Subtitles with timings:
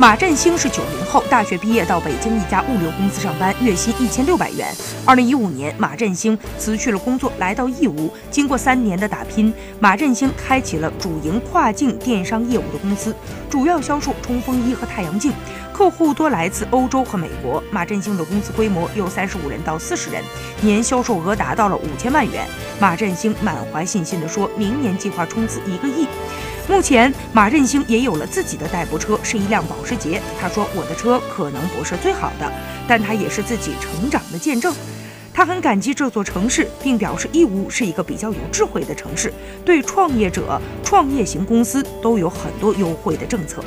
[0.00, 4.72] 马振兴是九零后，大学毕业到北京一家物流公司上班，月薪一千六百元。
[5.04, 8.08] 二零一五年，马振兴辞去了工作，来到义乌。
[8.30, 13.12] 经过三年的打拼，马振兴开启了主营跨境电商业务的公司，
[13.50, 15.32] 主要销售冲锋衣和太阳镜，
[15.72, 17.60] 客户多来自欧洲和美国。
[17.72, 20.22] 马振兴的公司规模由三十五人到四十人，
[20.60, 22.46] 年销售额达到了五千万元。
[22.78, 26.06] 马振兴满怀信心地说：“明年计划冲刺一个亿。”
[26.68, 30.20] 目前，马振兴也有了自己的代步车，是一辆保时捷。
[30.38, 32.52] 他说：“我的车可能不是最好的，
[32.86, 34.72] 但它也是自己成长的见证。”
[35.32, 39.32] 他很感激这座城市，并表示义乌是一个比较有智慧的城市，
[39.64, 43.64] 对创业者、创业型公司都有很多优惠的政策。